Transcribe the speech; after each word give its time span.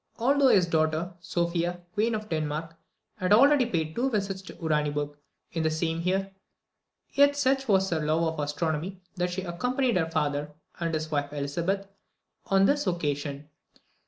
Although 0.17 0.47
his 0.47 0.65
daughter, 0.65 1.13
Sophia, 1.21 1.81
Queen 1.93 2.15
of 2.15 2.27
Denmark, 2.27 2.75
had 3.17 3.31
already 3.31 3.67
paid 3.67 3.93
two 3.93 4.09
visits 4.09 4.41
to 4.41 4.55
Uraniburg 4.55 5.15
in 5.51 5.61
the 5.61 5.69
same 5.69 6.01
year, 6.01 6.31
yet 7.13 7.35
such 7.37 7.67
was 7.67 7.91
her 7.91 8.03
love 8.03 8.23
of 8.23 8.39
astronomy, 8.39 8.99
that 9.17 9.29
she 9.29 9.43
accompanied 9.43 9.97
her 9.97 10.09
father 10.09 10.53
and 10.79 10.95
his 10.95 11.11
wife 11.11 11.31
Elizabeth 11.31 11.87
on 12.47 12.65
this 12.65 12.87
occasion. 12.87 13.47